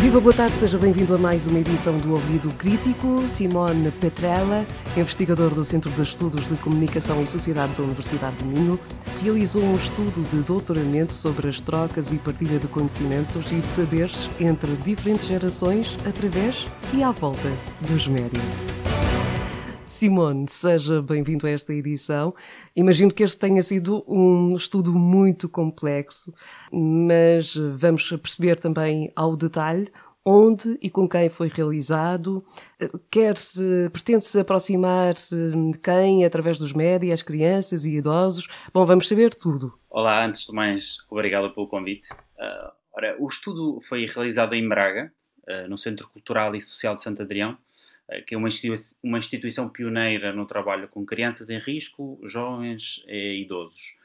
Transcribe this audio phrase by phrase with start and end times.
[0.00, 3.28] Viva, boa tarde, seja bem-vindo a mais uma edição do Ouvido Crítico.
[3.28, 4.64] Simone Petrella,
[4.96, 8.78] investigador do Centro de Estudos de Comunicação e Sociedade da Universidade de Minho,
[9.20, 14.30] realizou um estudo de doutoramento sobre as trocas e partilha de conhecimentos e de saberes
[14.38, 18.67] entre diferentes gerações através e à volta dos médias.
[19.88, 22.34] Simone, seja bem-vindo a esta edição.
[22.76, 26.32] Imagino que este tenha sido um estudo muito complexo,
[26.70, 29.90] mas vamos perceber também ao detalhe
[30.22, 32.44] onde e com quem foi realizado,
[33.10, 38.46] quer-se, pretende-se aproximar de quem através dos médias, crianças e idosos.
[38.74, 39.72] Bom, vamos saber tudo.
[39.88, 42.12] Olá, antes de mais, obrigado pelo convite.
[42.12, 45.10] Uh, ora, o estudo foi realizado em Braga,
[45.48, 47.56] uh, no Centro Cultural e Social de Santo Adrião,
[48.26, 53.42] que é uma, institui uma instituição pioneira no trabalho com crianças em risco, jovens e
[53.42, 53.96] idosos.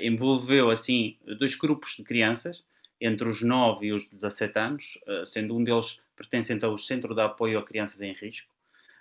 [0.00, 2.62] envolveu, assim, dois grupos de crianças,
[3.00, 7.20] entre os 9 e os 17 anos, eh, sendo um deles pertencente ao Centro de
[7.20, 8.48] Apoio a Crianças em Risco,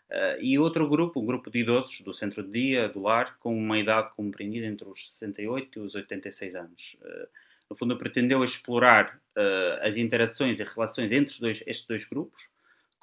[0.10, 3.58] eh, e outro grupo, um grupo de idosos do Centro de Dia, do Lar, com
[3.58, 6.98] uma idade compreendida entre os 68 e os 86 anos.
[7.02, 7.28] Eh,
[7.70, 9.20] no fundo, pretendeu explorar
[9.82, 12.48] as interações e relações entre estes dois grupos,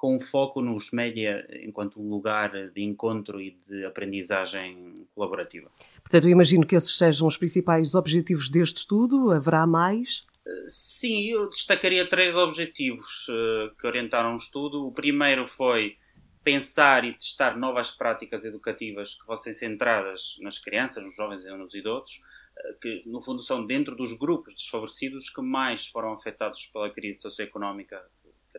[0.03, 5.71] com foco nos média enquanto lugar de encontro e de aprendizagem colaborativa.
[6.01, 9.31] Portanto, eu imagino que esses sejam os principais objetivos deste estudo.
[9.31, 10.27] Haverá mais?
[10.67, 14.85] Sim, eu destacaria três objetivos uh, que orientaram o estudo.
[14.85, 15.95] O primeiro foi
[16.43, 21.73] pensar e testar novas práticas educativas que fossem centradas nas crianças, nos jovens e nos
[21.73, 26.89] idosos, uh, que no fundo são dentro dos grupos desfavorecidos que mais foram afetados pela
[26.89, 28.03] crise socioeconómica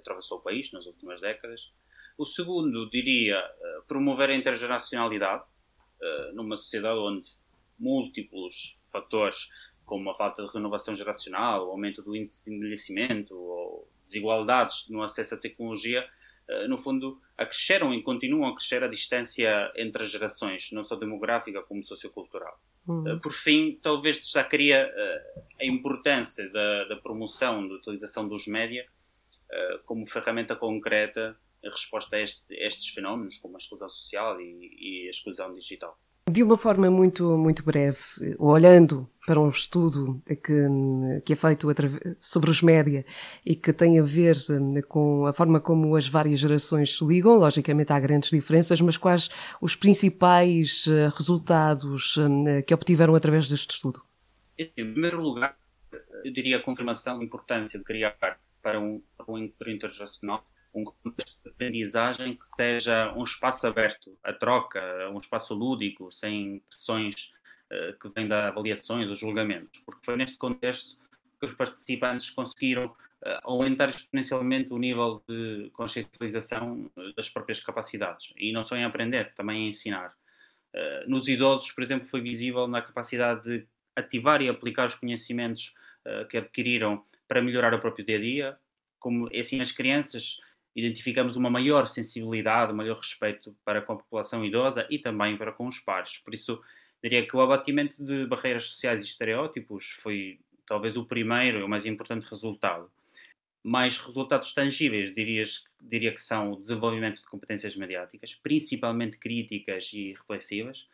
[0.05, 1.73] atravessou o país nas últimas décadas.
[2.17, 5.45] O segundo, diria, uh, promover a intergeracionalidade
[6.35, 7.27] numa sociedade onde
[7.79, 9.49] múltiplos fatores
[9.85, 15.03] como a falta de renovação geracional, o aumento do índice de envelhecimento ou desigualdades no
[15.03, 16.07] acesso à tecnologia,
[16.49, 20.97] eh, no fundo, acresceram e continuam a crescer a distância entre as gerações, não só
[20.97, 22.59] demográfica como sociocultural.
[22.87, 23.09] Uhum.
[23.09, 28.87] Eh, por fim, talvez destacaria eh, a importância da, da promoção da utilização dos média
[29.85, 35.05] como ferramenta concreta em resposta a, este, a, estes fenómenos, como a exclusão social e,
[35.05, 35.99] e a exclusão digital.
[36.31, 37.99] De uma forma muito, muito breve,
[38.39, 41.69] olhando para um estudo que, que é feito
[42.19, 43.05] sobre os média
[43.45, 47.39] e que tem a ver hum, com a forma como as várias gerações se ligam,
[47.39, 49.29] logicamente há grandes diferenças, mas quais
[49.61, 52.17] os principais eh, resultados
[52.67, 54.03] que obtiveram através deste estudo?
[54.59, 55.57] Em primeiro lugar,
[56.25, 58.17] eu diria a confirmação da importância de criar
[58.65, 60.45] para um, para um encontro intergeracional
[60.75, 66.61] um contexto de aprendizagem que seja um espaço aberto à troca, um espaço lúdico, sem
[66.69, 67.33] pressões
[67.71, 70.97] uh, que vêm das avaliações ou julgamentos, porque foi neste contexto
[71.39, 72.95] que os participantes conseguiram uh,
[73.45, 79.33] aumentar exponencialmente o nível de consciencialização eh, das próprias capacidades, e não só em aprender,
[79.35, 80.13] também em ensinar.
[80.75, 85.73] Uh, nos idosos, por exemplo, foi visível na capacidade de ativar e aplicar os conhecimentos
[86.29, 88.57] que adquiriram para melhorar o próprio dia a dia,
[88.99, 90.39] como assim as crianças
[90.77, 95.53] identificamos uma maior sensibilidade, um maior respeito para com a população idosa e também para
[95.53, 96.19] com os pares.
[96.19, 96.61] Por isso,
[97.03, 101.69] diria que o abatimento de barreiras sociais e estereótipos foi talvez o primeiro e o
[101.69, 102.91] mais importante resultado.
[103.63, 110.13] Mais resultados tangíveis, dirias, diria que são o desenvolvimento de competências mediáticas, principalmente críticas e
[110.13, 110.87] reflexivas,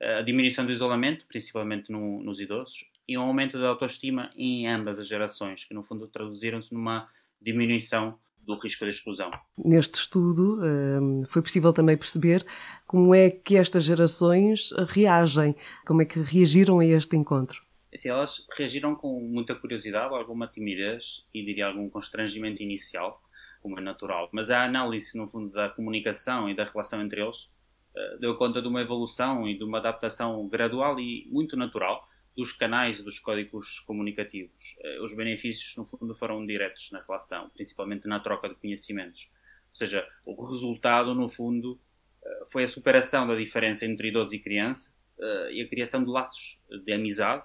[0.00, 4.98] a diminuição do isolamento, principalmente no, nos idosos, e um aumento da autoestima em ambas
[4.98, 7.08] as gerações, que no fundo traduziram-se numa
[7.40, 9.30] diminuição do risco de exclusão.
[9.56, 12.44] Neste estudo hum, foi possível também perceber
[12.86, 15.54] como é que estas gerações reagem,
[15.86, 17.62] como é que reagiram a este encontro.
[17.94, 23.22] Assim, elas reagiram com muita curiosidade, alguma timidez e diria algum constrangimento inicial,
[23.60, 24.28] como é natural.
[24.32, 28.62] Mas a análise, no fundo, da comunicação e da relação entre eles uh, deu conta
[28.62, 33.80] de uma evolução e de uma adaptação gradual e muito natural dos canais dos códigos
[33.80, 34.76] comunicativos.
[34.80, 39.28] Eh, os benefícios, no fundo, foram diretos na relação, principalmente na troca de conhecimentos.
[39.70, 41.78] Ou seja, o resultado, no fundo,
[42.24, 46.10] eh, foi a superação da diferença entre idoso e criança eh, e a criação de
[46.10, 47.44] laços de amizade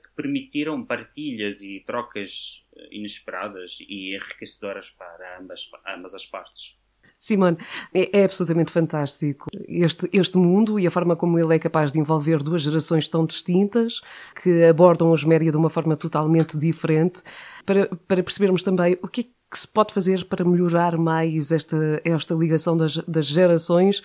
[0.00, 6.78] que permitiram partilhas e trocas inesperadas e enriquecedoras para ambas, ambas as partes.
[7.22, 7.56] Simone,
[7.94, 12.00] é, é, absolutamente fantástico este, este mundo e a forma como ele é capaz de
[12.00, 14.00] envolver duas gerações tão distintas
[14.42, 17.22] que abordam os média de uma forma totalmente diferente
[17.64, 22.02] para, para percebermos também o que é que se pode fazer para melhorar mais esta,
[22.04, 24.02] esta ligação das, das gerações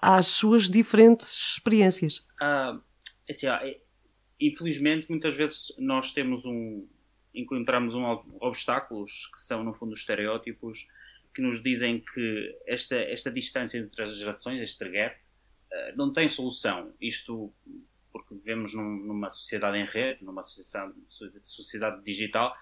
[0.00, 2.24] às suas diferentes experiências.
[2.40, 2.78] Ah,
[3.28, 3.60] assim, ah,
[4.38, 6.86] infelizmente, muitas vezes nós temos um,
[7.34, 8.04] encontramos um,
[8.40, 10.86] obstáculos que são, no fundo, os estereótipos
[11.36, 16.26] que nos dizem que esta, esta distância entre as gerações, este gap, uh, não tem
[16.30, 16.94] solução.
[16.98, 17.52] Isto
[18.10, 20.94] porque vivemos num, numa sociedade em rede, numa sociedade,
[21.38, 22.56] sociedade digital,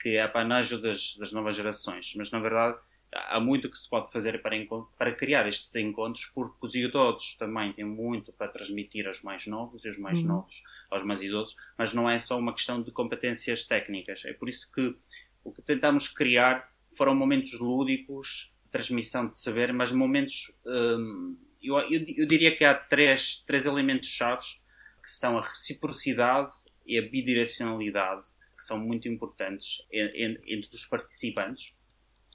[0.00, 2.14] que é apanágio das, das novas gerações.
[2.16, 2.78] Mas, na verdade,
[3.12, 4.54] há muito que se pode fazer para,
[4.96, 9.84] para criar estes encontros, porque os idosos também têm muito para transmitir aos mais novos
[9.84, 10.28] e os mais uhum.
[10.28, 14.24] novos aos mais idosos, mas não é só uma questão de competências técnicas.
[14.24, 14.96] É por isso que
[15.42, 16.69] o que tentamos criar
[17.00, 20.54] foram momentos lúdicos, transmissão de saber, mas momentos.
[20.66, 24.60] Hum, eu, eu, eu, diria que há três, três elementos chaves
[25.02, 26.54] que são a reciprocidade
[26.84, 31.72] e a bidirecionalidade, que são muito importantes entre os participantes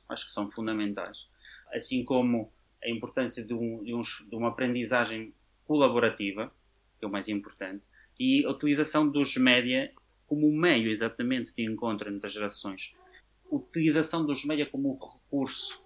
[0.10, 1.30] acho que são fundamentais.
[1.72, 2.52] Assim como
[2.84, 5.32] a importância de, um, de, um, de uma aprendizagem
[5.66, 6.52] colaborativa,
[6.98, 7.88] que é o mais importante,
[8.20, 9.92] e a utilização dos média
[10.26, 12.96] como meio exatamente de encontro entre as gerações.
[13.50, 15.82] Utilização dos média como um recurso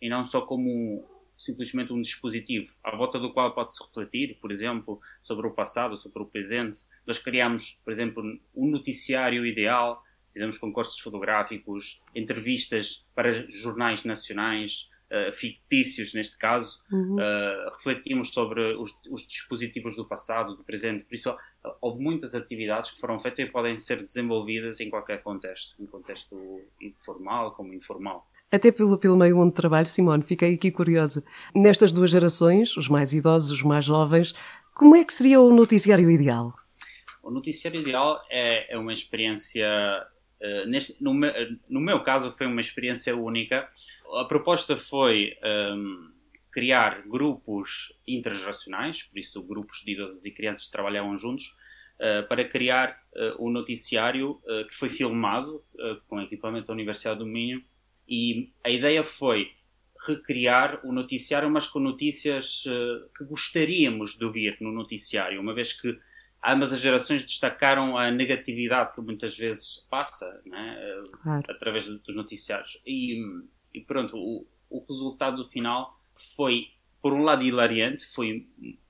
[0.00, 1.04] e não só como um,
[1.36, 6.22] simplesmente um dispositivo à volta do qual pode-se refletir, por exemplo, sobre o passado, sobre
[6.22, 6.80] o presente.
[7.06, 8.22] Nós criamos, por exemplo,
[8.54, 10.02] um noticiário ideal
[10.36, 17.16] fizemos concursos fotográficos, entrevistas para jornais nacionais, uh, fictícios neste caso, uhum.
[17.16, 21.36] uh, refletimos sobre os, os, dispositivos do passado, do presente, por isso
[21.80, 26.60] houve muitas atividades que foram feitas e podem ser desenvolvidas em qualquer contexto, em contexto
[26.80, 28.28] informal como informal.
[28.50, 31.24] Até pelo, pelo meio onde trabalho, Simone, fiquei aqui curiosa.
[31.54, 34.34] Nestas duas gerações, os mais idosos, os mais jovens,
[34.72, 36.54] como é que seria o noticiário ideal?
[37.22, 39.66] O noticiário ideal é, é uma experiência
[40.40, 41.32] eh, neste, no, meu,
[41.70, 43.68] no, meu caso foi uma experiência única.
[44.18, 46.12] A proposta foi um, ehm,
[46.52, 51.54] criar grupos intergeracionais, por isso grupos de idosos e crianças trabalhavam juntos,
[52.00, 55.62] uh, para criar uh, um noticiário que foi filmado
[56.08, 57.62] com equipamento da Universidade do Minho
[58.08, 59.50] e a ideia foi
[60.06, 62.64] recriar o noticiário, mas com notícias
[63.16, 65.98] que gostaríamos de ouvir no noticiário, uma vez que
[66.46, 71.44] ambas as gerações destacaram a negatividade que muitas vezes passa né, claro.
[71.48, 72.80] através dos noticiários.
[72.86, 73.20] E,
[73.74, 76.00] e pronto, o, o, resultado final
[76.36, 76.68] foi,
[77.02, 78.46] por um lado, hilariante, foi,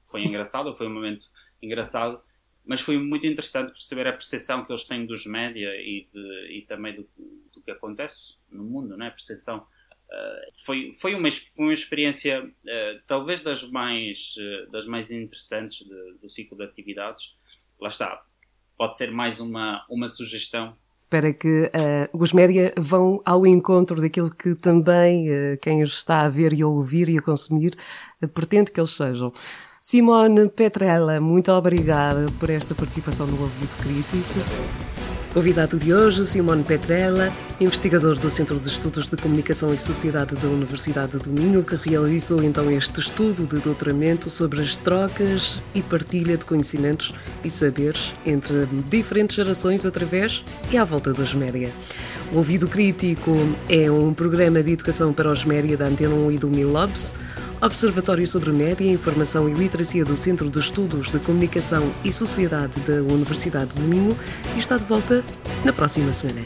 [0.06, 1.26] foi engraçado, foi um momento
[1.62, 2.20] engraçado,
[2.64, 6.62] mas foi muito interessante perceber a percepção que eles têm dos média e, de, e
[6.62, 7.08] também do,
[7.52, 9.08] do que acontece no mundo, né?
[9.08, 9.66] a percepção
[10.06, 16.18] Uh, foi, foi, uma, uma experiência uh, talvez das mais, uh, das mais interessantes de,
[16.22, 17.36] do ciclo de atividades.
[17.80, 18.22] Lá está,
[18.78, 20.76] pode ser mais uma, uma sugestão.
[21.08, 21.70] Para que
[22.12, 25.28] os média vão ao encontro daquilo que também
[25.62, 27.76] quem os está a ver e a ouvir e a consumir
[28.34, 29.32] pretende que eles sejam.
[29.80, 35.05] Simone Petrella, muito obrigada por esta participação no Ouvido Crítico.
[35.36, 37.30] Convidado de hoje, Simone Petrella,
[37.60, 42.42] investigador do Centro de Estudos de Comunicação e Sociedade da Universidade do Minho, que realizou
[42.42, 48.64] então este estudo de doutoramento sobre as trocas e partilha de conhecimentos e saberes entre
[48.88, 50.42] diferentes gerações através
[50.72, 51.70] e à volta dos média.
[52.32, 53.32] O Ouvido Crítico
[53.68, 57.14] é um programa de educação para os média da Antena 1 e do Milobs,
[57.60, 63.02] Observatório sobre Média, Informação e Literacia do Centro de Estudos de Comunicação e Sociedade da
[63.02, 64.16] Universidade do Minho
[64.56, 65.24] está de volta
[65.64, 66.42] na próxima semana.